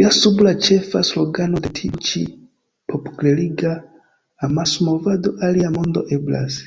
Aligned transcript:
Ja 0.00 0.08
sub 0.16 0.40
la 0.46 0.54
ĉefa 0.68 1.02
slogano 1.10 1.62
de 1.68 1.72
tiu 1.80 2.02
ĉi 2.10 2.24
popolkleriga 2.94 3.78
amasmovado 4.50 5.38
Alia 5.52 5.76
mondo 5.80 6.08
eblas! 6.22 6.64